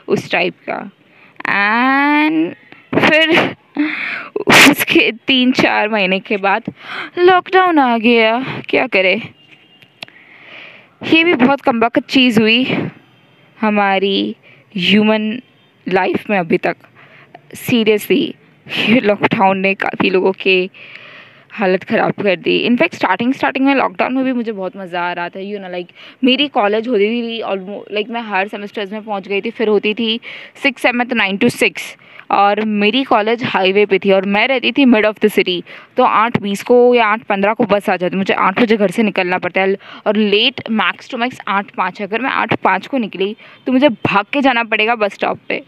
उस 0.07 0.31
टाइप 0.31 0.55
का। 0.69 0.79
एंड 1.49 2.55
फिर 2.93 3.55
उसके 4.49 5.11
तीन 5.27 5.51
चार 5.51 5.89
महीने 5.89 6.19
के 6.19 6.37
बाद 6.37 6.63
लॉकडाउन 7.17 7.79
आ 7.79 7.97
गया। 7.97 8.39
क्या 8.69 8.87
करे? 8.87 9.15
ये 11.03 11.23
भी 11.23 11.33
बहुत 11.35 11.61
कम 11.61 11.87
चीज़ 11.99 12.39
हुई 12.41 12.63
हमारी 13.57 14.35
ह्यूमन 14.75 15.31
लाइफ 15.87 16.29
में 16.29 16.37
अभी 16.39 16.57
तक। 16.57 16.75
सीरियसली 17.55 18.23
ये 18.67 18.99
लॉकडाउन 18.99 19.57
ने 19.57 19.73
काफ़ी 19.75 20.09
लोगों 20.09 20.31
के 20.31 20.69
हालत 21.53 21.83
ख़राब 21.83 22.11
कर 22.23 22.35
दी। 22.35 22.57
इनफैक्ट 22.57 22.95
स्टार्टिंग 22.95 23.33
स्टार्टिंग 23.33 23.65
में 23.65 23.73
लॉकडाउन 23.75 24.13
में 24.13 24.23
भी 24.25 24.33
मुझे 24.33 24.51
बहुत 24.51 24.77
मज़ा 24.77 25.01
आ 25.01 25.11
रहा 25.13 25.29
था। 25.29 25.39
यू 25.39 25.59
नो 25.59 25.69
लाइक 25.69 25.87
मेरी 26.23 26.47
कॉलेज 26.49 26.87
होती 26.87 27.09
थी 27.11 27.41
ऑलमोस्ट 27.41 27.91
लाइक 27.93 28.09
मैं 28.09 28.21
हर 28.21 28.47
सेमेस्टर्स 28.47 28.91
में 28.91 29.03
पहुँच 29.03 29.27
गई 29.27 29.41
थी। 29.41 29.51
फिर 29.51 29.67
होती 29.67 29.93
थी 29.93 30.19
six 30.63 30.81
seventh 30.81 31.13
nine 31.13 31.37
two 31.37 31.49
six 31.49 31.95
और 32.31 32.63
मेरी 32.65 33.03
कॉलेज 33.03 33.43
हाईवे 33.43 33.85
पे 33.85 33.99
थी 33.99 34.11
और 34.11 34.25
मैं 34.25 34.47
रहती 34.47 34.71
थी 34.71 34.85
मिड 34.85 35.05
ऑफ़ 35.05 35.17
द 35.25 35.27
सिटी 35.27 35.63
तो 35.97 36.03
आठ 36.03 36.37
बीस 36.41 36.63
को 36.63 36.77
या 36.95 37.07
आठ 37.07 37.23
पंद्रह 37.23 37.53
को 37.53 37.63
बस 37.65 37.89
आ 37.89 37.95
जाती 37.97 38.17
मुझे 38.17 38.33
आठ 38.33 38.61
बजे 38.61 38.77
घर 38.77 38.91
से 38.91 39.03
निकलना 39.03 39.37
पड़ता 39.37 39.61
है 39.61 39.75
और 40.07 40.17
लेट 40.17 40.61
मैक्स 40.71 41.09
टू 41.11 41.17
मैक्स 41.17 41.41
आठ 41.47 41.71
पाँच, 41.75 42.01
अगर 42.01 42.21
मैं 42.21 42.29
आठ 42.29 42.55
पाँच 42.63 42.87
को 42.87 42.97
निकली 42.97 43.35
तो 43.65 43.71
मुझे 43.71 43.89
भाग 43.89 44.25
के 44.33 44.41
जाना 44.41 44.63
पड़ेगा 44.63 44.95
बस 44.95 45.13
स्टॉप 45.13 45.39
पर 45.49 45.61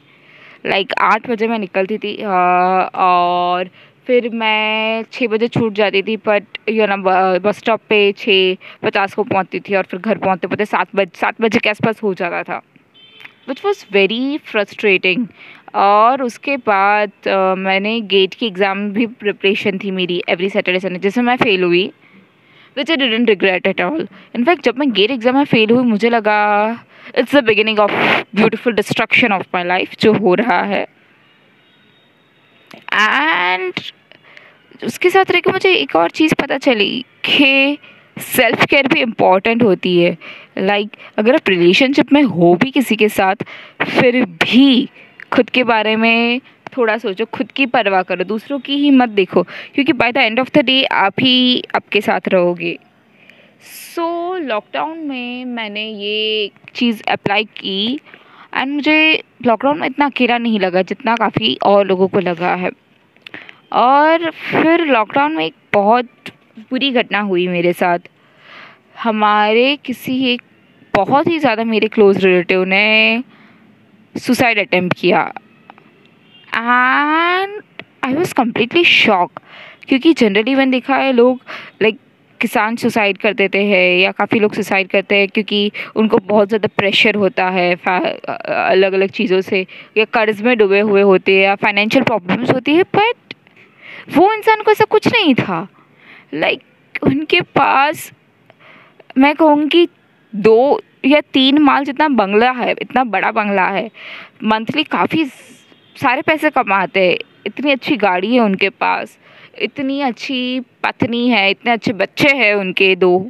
लाइक 0.65 0.93
आठ 1.01 1.29
बजे 1.29 1.47
मैं 1.47 1.59
निकलती 1.59 1.97
थी 1.97 2.15
और 2.23 3.69
फिर 4.07 4.29
मैं 4.33 5.03
छः 5.11 5.27
बजे 5.27 5.47
छूट 5.47 5.73
जाती 5.73 6.01
थी 6.03 6.15
बट 6.17 6.57
यू 6.69 6.85
ना 6.87 6.95
बस 7.39 7.57
स्टॉप 7.57 7.81
पे 7.89 8.11
छः 8.17 8.55
पचास 8.83 9.13
को 9.13 9.23
पहुँचती 9.23 9.59
थी 9.59 9.75
और 9.75 9.83
फिर 9.83 9.99
घर 9.99 10.17
पहुँचते 10.17 10.47
पहुँचते 10.47 10.65
सात 10.65 10.87
बज, 10.95 11.09
सात 11.15 11.41
बजे 11.41 11.59
के 11.59 11.69
आसपास 11.69 12.03
हो 12.03 12.13
जाता 12.13 12.41
था। 12.43 12.61
विच 13.47 13.61
वॉज़ 13.65 13.85
वेरी 13.93 14.37
फ्रस्ट्रेटिंग 14.45 15.25
और 15.73 16.21
उसके 16.23 16.55
बाद 16.67 17.11
मैंने 17.57 17.99
गेट 18.13 18.33
की 18.33 18.45
एग्ज़ाम 18.47 18.89
भी 18.93 19.05
प्रिपरेशन 19.19 19.77
थी 19.83 19.91
मेरी 19.91 20.21
एवरी 20.29 20.49
सैटरडे 20.49 20.79
संडे 20.79 20.99
जिसमें 20.99 21.25
मैं 21.25 21.35
फ़ेल 21.37 21.63
हुई 21.63 21.85
which 22.77 22.91
I 22.91 22.97
didn't 22.97 23.29
regret 23.29 23.67
at 23.67 23.81
all 23.81 24.07
in fact 24.35 24.63
जब 24.65 24.77
मैं 24.79 24.91
गेट 24.93 25.11
एग्ज़ाम 25.11 25.37
में 25.37 25.45
फ़ेल 25.45 25.71
हुई 25.71 25.83
मुझे 25.85 26.09
लगा 26.09 26.39
it's 27.17 27.35
the 27.35 27.43
beginning 27.45 27.79
of 27.79 27.91
beautiful 28.35 28.73
destruction 28.73 29.33
of 29.33 29.45
my 29.53 29.63
life 29.63 29.95
जो 30.01 30.13
हो 30.13 30.33
रहा 30.35 30.61
है। 30.63 30.85
एंड 32.93 33.73
उसके 34.85 35.09
साथ 35.09 35.31
रह 35.31 35.51
मुझे 35.51 35.73
एक 35.73 35.95
और 35.95 36.11
चीज़ 36.11 36.33
पता 36.35 36.57
चली 36.57 37.05
कि 37.25 37.77
सेल्फ 38.17 38.65
केयर 38.65 38.87
भी 38.87 39.01
इंपॉर्टेंट 39.01 39.63
होती 39.63 39.97
है। 39.99 40.17
लाइक 40.57 40.87
like, 40.87 40.99
अगर 41.17 41.35
आप 41.35 41.49
रिलेशनशिप 41.49 42.11
में 42.13 42.21
हो 42.23 42.53
भी 42.55 42.71
किसी 42.71 42.95
के 42.95 43.09
साथ 43.09 43.43
फिर 43.83 44.23
भी 44.43 44.89
खुद 45.33 45.49
के 45.49 45.63
बारे 45.63 45.95
में 45.95 46.41
थोड़ा 46.77 46.97
सोचो 46.97 47.25
खुद 47.25 47.51
की 47.51 47.65
परवाह 47.65 48.01
करो 48.03 48.23
दूसरों 48.23 48.59
की 48.59 48.75
ही 48.77 48.91
मत 48.91 49.09
देखो 49.09 49.43
क्योंकि 49.43 49.93
by 49.93 50.11
the 50.11 50.17
end 50.17 50.39
of 50.39 50.49
the 50.55 50.63
day 50.65 50.83
आप 50.85 51.19
ही 51.19 51.63
आपके 51.75 52.01
साथ 52.01 52.27
रहोगे। 52.27 52.77
सो 53.63 54.37
so, 54.37 54.43
लॉकडाउन 54.43 54.97
में 54.99 55.45
मैंने 55.45 55.85
ये 55.89 56.51
चीज़ 56.75 57.01
अप्लाई 57.09 57.43
की 57.57 57.99
एंड 58.55 58.73
मुझे 58.73 59.23
लॉकडाउन 59.45 59.79
में 59.79 59.87
इतना 59.87 60.05
अकेला 60.05 60.37
नहीं 60.37 60.59
लगा 60.59 60.81
जितना 60.81 61.15
काफ़ी 61.15 61.57
और 61.65 61.85
लोगों 61.87 62.07
को 62.07 62.19
लगा 62.19 62.53
है। 62.55 62.71
और 63.73 64.29
फिर 64.31 64.85
लॉकडाउन 64.85 65.35
में 65.35 65.45
एक 65.45 65.55
बहुत 65.73 66.29
बुरी 66.59 66.91
घटना 66.91 67.19
हुई 67.19 67.47
मेरे 67.47 67.73
साथ। 67.73 67.99
हमारे 68.99 69.75
किसी 69.75 70.23
एक 70.33 70.41
बहुत 70.93 71.27
ही 71.27 71.39
ज़्यादा 71.39 71.63
मेरे 71.63 71.87
क्लोज 71.87 72.25
रिलेटिव 72.25 72.63
ने 72.63 73.23
सुसाइड 74.15 74.59
अटेम्प्ट 74.59 74.99
किया। 74.99 75.21
And 76.47 77.61
I 78.05 78.13
was 78.13 78.33
completely 78.33 78.83
shock 78.85 79.39
क्योंकि 79.87 80.13
जनरली 80.13 80.55
मैंने 80.55 80.71
देखा 80.71 80.95
है 80.95 81.11
लोग 81.13 81.41
लाइक 81.81 81.99
किसान 82.39 82.75
सुसाइड 82.75 83.17
कर 83.17 83.33
देते 83.33 83.63
हैं 83.65 83.97
या 83.99 84.11
काफ़ी 84.11 84.39
लोग 84.39 84.53
सुसाइड 84.53 84.87
करते 84.89 85.15
हैं 85.15 85.27
क्योंकि 85.27 85.71
उनको 85.95 86.17
बहुत 86.27 86.47
ज़्यादा 86.47 86.67
प्रेशर 86.77 87.15
होता 87.15 87.49
है 87.49 87.73
अलग 87.75 88.93
अलग 88.93 89.09
चीज़ों 89.11 89.39
से 89.41 89.65
या 89.97 90.05
कर्ज 90.13 90.41
में 90.41 90.57
डूबे 90.57 90.79
हुए 90.81 91.01
होते 91.01 91.35
हैं 91.35 91.43
या 91.43 91.55
फाइनेंशियल 91.55 92.03
प्रॉब्लम्स 92.03 92.51
होती 92.53 92.75
है 92.75 92.83
बट 92.95 93.33
वो 94.17 94.31
इंसान 94.33 94.61
को 94.61 94.71
ऐसा 94.71 94.85
कुछ 94.85 95.07
नहीं 95.07 95.33
था। 95.35 95.67
लाइक 96.33 96.59
like, 96.59 97.03
उनके 97.03 97.41
पास 97.55 98.11
मैं 99.17 99.35
कहूँगी 99.35 99.87
दो 100.33 100.81
या 101.03 101.19
तीन 101.33 101.57
माल 101.57 101.83
जितना 101.85 102.07
बंगला 102.09 102.51
है, 102.51 102.71
इतना 102.71 103.03
बड़ा 103.05 103.31
बंगला 103.31 103.67
है 103.67 103.89
मंथली 104.43 104.83
काफ़ी 104.83 105.25
सारे 105.25 106.21
पैसे 106.21 106.49
कमाते 106.49 106.99
हैं। 107.01 107.17
इतनी 107.45 107.71
अच्छी 107.71 107.95
गाड़ी 107.97 108.33
है 108.33 108.39
उनके 108.39 108.69
पास, 108.69 109.17
इतनी 109.61 109.99
अच्छी 110.01 110.59
पत्नी 110.83 111.27
है, 111.29 111.49
इतने 111.51 111.71
अच्छे 111.71 111.93
बच्चे 111.93 112.29
हैं 112.35 112.53
उनके 112.55 112.95
दो। 112.95 113.29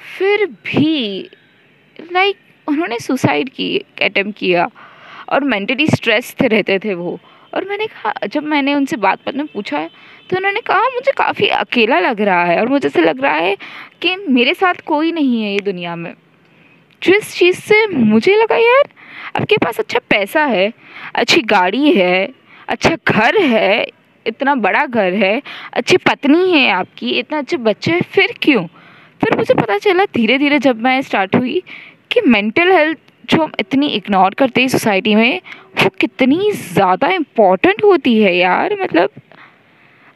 फिर 0.00 0.46
भी 0.64 1.28
लाइक 2.12 2.36
उन्होंने 2.66 2.98
सुसाइड 2.98 3.48
की 3.48 3.76
अटेम्प्ट 4.02 4.38
किया, 4.38 4.68
और 5.28 5.44
मेंटली 5.44 5.86
स्ट्रेस 5.86 6.34
रहते 6.42 6.78
थे 6.78 6.94
वो। 6.94 7.18
और 7.54 7.64
मैंने 7.64 7.86
कहा, 7.86 8.12
जब 8.26 8.44
मैंने 8.44 8.74
उनसे 8.74 8.96
बात 8.96 9.18
बात 9.26 9.34
में 9.34 9.46
पूछा 9.46 9.86
तो 10.30 10.36
उन्होंने 10.36 10.60
कहा, 10.60 10.82
मुझे 10.84 11.12
काफ़ी 11.12 11.48
अकेला 11.48 11.98
लग 12.00 12.20
रहा 12.20 12.44
है, 12.44 12.60
और 12.60 12.68
मुझे 12.68 12.86
ऐसे 12.88 13.02
लग 13.02 13.22
रहा 13.22 13.34
है 13.34 13.56
कि 14.02 14.16
मेरे 14.18 14.54
साथ 14.54 14.84
कोई 14.86 15.12
नहीं 15.12 15.42
है 15.42 15.52
ये 15.52 15.60
दुनिया 15.60 15.96
में। 15.96 16.14
जिस 17.04 17.34
चीज़ 17.36 17.60
से 17.60 17.86
मुझे 17.86 18.36
लगा, 18.36 18.56
यार, 18.56 18.88
आपके 19.36 19.56
पास 19.56 19.78
अच्छा 19.80 19.98
पैसा 20.10 20.44
है, 20.44 20.72
अच्छी 21.14 21.40
गाड़ी 21.42 21.92
है 21.92 22.28
अच्छा 22.68 22.96
घर 23.08 23.38
है, 23.38 23.86
इतना 24.26 24.54
बड़ा 24.54 24.84
घर 24.86 25.14
है, 25.14 25.40
अच्छी 25.72 25.96
पत्नी 25.96 26.50
है 26.52 26.68
आपकी, 26.70 27.10
इतना 27.10 27.38
अच्छे 27.38 27.56
बच्चे 27.56 27.92
हैं, 27.92 28.02
फिर 28.02 28.34
क्यों? 28.42 28.66
फिर 29.20 29.36
मुझे 29.36 29.54
पता 29.54 29.78
चला 29.78 30.04
धीरे 30.04 30.38
धीरे 30.38 30.58
जब 30.58 30.80
मैं 30.80 31.00
स्टार्ट 31.02 31.36
हुई 31.36 31.62
कि 32.10 32.20
मेंटल 32.20 32.72
हेल्थ 32.72 32.98
जो 33.30 33.42
हम 33.42 33.52
इतनी 33.60 33.86
इग्नोर 33.86 34.34
करते 34.34 34.60
हैं 34.60 34.68
सोसाइटी 34.68 35.14
में, 35.14 35.40
वो 35.82 35.88
कितनी 36.00 36.50
ज़्यादा 36.52 37.08
इंपॉर्टेंट 37.08 37.84
होती 37.84 38.18
है 38.22 38.36
यार 38.36 38.76
मतलब 38.82 39.10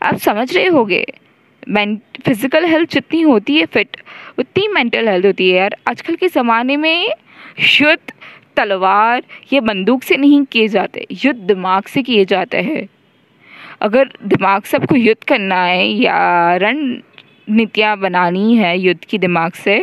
आप 0.02 0.16
समझ 0.16 0.52
रहे 0.56 0.66
होगे। 0.66 1.04
फ़िज़िकल 1.68 2.64
हेल्थ 2.64 2.90
जितनी 2.92 3.20
होती 3.22 3.56
है 3.56 3.66
फिट 3.66 3.96
उतनी 4.38 4.66
मेंटल 4.68 5.08
हेल्थ 5.08 5.26
होती 5.26 5.48
है 5.50 5.56
यार। 5.56 5.76
आजकल 5.88 6.14
के 6.16 6.28
ज़माने 6.28 6.76
में 6.76 7.08
युद्ध 7.80 8.12
तलवार 8.56 9.22
या 9.52 9.60
बंदूक 9.60 10.02
से 10.02 10.16
नहीं 10.16 10.44
किए 10.44 10.68
जाते 10.68 11.06
युद्ध 11.24 11.40
दिमाग 11.40 11.86
से 11.86 12.02
किए 12.02 12.24
जाते 12.24 12.60
हैं। 12.62 12.88
अगर 13.82 14.08
दिमाग 14.24 14.62
से 14.62 14.76
आपको 14.76 14.96
युद्ध 14.96 15.22
करना 15.24 15.62
है 15.62 15.86
या 15.86 16.56
रणनीतियाँ 16.62 17.96
बनानी 17.98 18.56
है 18.56 18.78
युद्ध 18.78 19.04
की 19.04 19.18
दिमाग 19.18 19.52
से 19.54 19.78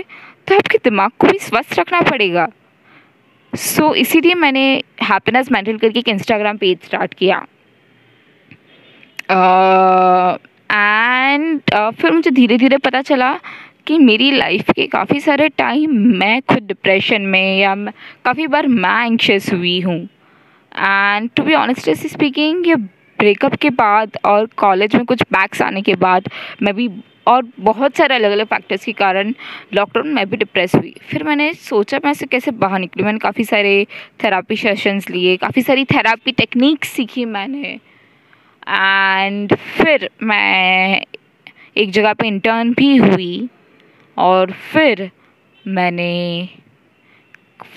तो 0.47 0.55
आपके 0.55 0.77
दिमाग 0.83 1.11
को 1.19 1.27
भी 1.27 1.39
स्वस्थ 1.39 1.79
रखना 1.79 2.01
पड़ेगा। 2.01 2.47
सो 3.53 3.81
so, 3.81 3.95
इसीलिए 3.95 4.33
मैंने 4.35 4.65
हैप्पीनेस 5.03 5.51
मेंटल 5.51 5.77
करके 5.77 5.99
एक 5.99 6.09
इंस्टाग्राम 6.09 6.57
पेज 6.57 6.77
स्टार्ट 6.85 7.13
किया। 7.13 7.45
एंड 10.75 11.61
uh, 11.61 11.91
फिर 11.91 12.11
मुझे 12.11 12.31
धीरे 12.31 12.57
धीरे 12.57 12.77
पता 12.77 13.01
चला 13.01 13.33
कि 13.87 13.97
मेरी 13.97 14.31
लाइफ 14.31 14.71
के 14.71 14.87
काफ़ी 14.87 15.19
सारे 15.19 15.49
टाइम 15.49 15.91
मैं 16.19 16.41
खुद 16.41 16.63
डिप्रेशन 16.63 17.21
में 17.21 17.59
या 17.59 17.75
काफ़ी 18.25 18.47
बार 18.47 18.67
मैं 18.67 19.05
एंक्शस 19.05 19.51
हुई 19.53 19.79
हूँ। 19.81 19.97
And 20.71 21.29
to 21.35 21.43
be 21.43 21.53
honestly 21.53 21.95
speaking 21.95 22.67
ये 22.67 22.75
ब्रेकअप 23.19 23.55
के 23.55 23.69
बाद 23.69 24.17
और 24.25 24.45
कॉलेज 24.57 24.95
में 24.95 25.05
कुछ 25.05 25.21
बैक्स 25.33 25.61
आने 25.61 25.81
के 25.81 25.95
बाद 25.95 26.29
मैं 26.61 26.75
भी 26.75 26.89
और 27.27 27.45
बहुत 27.59 27.95
सारे 27.95 28.15
अलग 28.15 28.31
अलग 28.31 28.45
फैक्टर्स 28.45 28.85
के 28.85 28.91
कारण 28.93 29.33
लॉकडाउन 29.73 30.07
में 30.07 30.29
भी 30.29 30.37
डिप्रेस 30.37 30.75
हुई। 30.75 30.93
फिर 31.09 31.23
मैंने 31.23 31.53
सोचा 31.53 31.99
मैं 32.05 32.11
इसे 32.11 32.25
कैसे 32.25 32.51
बाहर 32.51 32.79
निकली? 32.79 33.03
मैंने 33.03 33.19
काफ़ी 33.19 33.43
सारे 33.43 33.87
थेरापी 34.23 34.55
सेशंस 34.55 35.09
लिए 35.09 35.37
काफ़ी 35.37 35.61
सारी 35.61 35.85
थेरापी 35.85 36.31
टेक्निक 36.31 36.85
सीखी 36.85 37.25
मैंने। 37.25 37.79
एंड 38.69 39.55
फिर 39.55 40.09
मैं 40.23 41.01
एक 41.77 41.91
जगह 41.91 42.13
पे 42.13 42.27
इंटर्न 42.27 42.73
भी 42.73 42.97
हुई 42.97 43.49
और 44.17 44.51
फिर 44.51 45.11
मैंने 45.67 46.49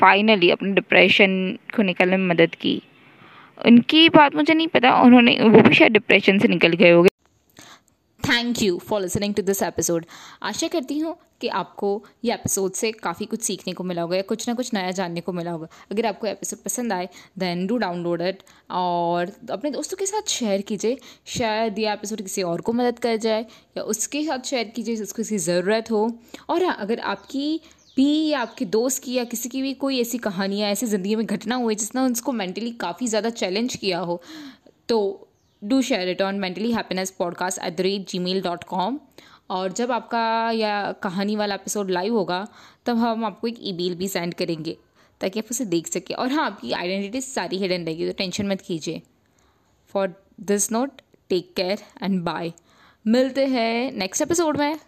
फाइनली 0.01 0.51
अपने 0.51 0.73
डिप्रेशन 0.73 1.59
को 1.77 1.83
निकलने 1.83 2.17
में 2.17 2.27
मदद 2.27 2.55
की। 2.55 2.83
उनकी 3.67 4.09
बात 4.09 4.35
मुझे 4.35 4.55
नहीं 4.55 4.69
पता, 4.69 5.03
उन्होंने, 5.03 5.39
वो 5.41 5.61
भी 5.61 5.75
शायद 5.75 5.93
डिप्रेशन 5.93 6.39
से 6.39 6.49
निकल 6.49 6.69
गए 6.69 6.91
होंगे। 6.91 7.18
Thank 8.39 8.61
you 8.63 8.77
for 8.79 9.01
listening 9.01 9.35
to 9.35 9.43
this 9.43 9.63
episode 9.63 10.05
आशा 10.43 10.67
करती 10.69 10.99
हूँ 10.99 11.15
कि 11.41 11.49
आपको 11.49 11.89
ये 12.25 12.33
एपिसोड 12.35 12.73
से 12.73 12.91
काफ़ी 12.93 13.27
कुछ 13.27 13.43
सीखने 13.43 13.73
को 13.73 13.85
मिला 13.85 14.03
होगा 14.03 14.17
या 14.17 14.23
कुछ 14.23 14.47
ना 14.49 14.55
कुछ 14.55 14.73
नया 14.75 14.91
जानने 14.91 15.21
को 15.21 15.33
मिला 15.33 15.51
होगा। 15.51 15.69
अगर 15.91 16.07
आपको 16.07 16.27
एपिसोड 16.27 16.59
पसंद 16.59 16.93
आए 16.93 17.09
देन 17.39 17.67
डू 17.67 17.77
डाउनलोड 17.77 18.23
इट 18.23 18.43
और 18.71 19.33
अपने 19.51 19.71
दोस्तों 19.71 19.97
के 19.97 20.07
साथ 20.07 20.31
शेयर 20.31 20.63
कीजिए। 20.63 20.99
शायद 21.27 21.79
ये 21.79 21.93
एपिसोड 21.93 22.23
किसी 22.23 22.43
और 22.43 22.61
को 22.61 22.73
मदद 22.73 22.99
कर 22.99 23.17
जाए 23.17 23.43
या 23.77 23.83
उसके 23.85 24.25
साथ 24.25 24.47
शेयर 24.47 24.69
कीजिए 24.69 24.97
जिसको 24.97 25.23
इसकी 25.23 25.39
ज़रूरत 25.39 25.91
हो। 25.91 26.09
और 26.49 26.65
हाँ 26.65 26.77
अगर 26.81 27.01
आपकी 27.01 27.61
भी 27.97 28.29
या 28.29 28.41
आपके 28.41 28.65
दोस्त 28.65 29.03
की 29.05 29.15
या 29.15 29.25
किसी 29.25 29.49
की 29.49 29.63
भी 29.63 29.73
कोई 29.75 30.01
ऐसी 30.01 30.19
कहानी 30.19 30.59
या 30.59 30.69
ऐसी 30.71 30.87
ज़िंदगी 30.87 31.17
में 31.17 31.27
घटना 31.27 31.57
हुई 31.57 31.75
जिसने 31.75 32.01
उसको 32.03 32.33
मेंटली 32.33 32.71
काफ़ी 32.81 33.07
ज़्यादा 33.07 33.31
चैलेंज 33.31 33.75
किया 33.77 33.99
हो 34.01 34.23
तो 34.89 35.28
do 35.63 35.81
share 35.83 36.09
it 36.09 36.23
on 36.23 36.39
mentally 36.39 36.73
happiness 36.73 37.11
podcast 37.11 37.59
at 37.65 37.77
the 37.77 37.81
rate 37.81 38.09
gmail 38.19 38.43
dot 38.43 38.65
com 38.65 38.99
और 39.51 39.73
जब 39.73 39.93
आपका 39.93 40.51
या 40.51 40.93
कहानी 40.93 41.37
वाला 41.37 41.55
एपिसोड 41.55 41.91
लाइव 41.91 42.15
होगा, 42.15 42.47
तब 42.87 42.97
हम 42.97 43.25
आपको 43.25 43.47
एक 43.47 43.57
ईमेल 43.61 43.95
भी 43.95 44.09
सेंड 44.09 44.35
करेंगे, 44.35 44.77
ताकि 45.21 45.41
आप 45.41 45.51
उसे 45.51 45.65
देख 45.65 45.87
सकें। 45.87 46.15
और 46.15 46.33
हाँ 46.33 46.45
आपकी 46.47 46.73
आइडेंटिटी 46.73 47.21
सारी 47.21 47.59
हिडन 47.59 47.85
रहेगी 47.85 48.07
तो 48.07 48.13
टेंशन 48.13 48.49
मत 48.49 48.61
कीजिए। 48.61 49.03
For 49.95 50.15
this 50.41 50.71
note 50.73 51.01
take 51.29 51.53
care 51.57 51.83
and 52.03 52.23
bye 52.23 52.53
मिलते 53.07 53.47
हैं 53.47 53.93
नेक्स्ट 53.93 54.23
एपिसोड 54.23 54.59
में। 54.59 54.79